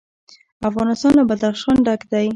افغانستان 0.69 1.11
له 1.17 1.23
بدخشان 1.29 1.75
ډک 1.85 2.01
دی. 2.11 2.27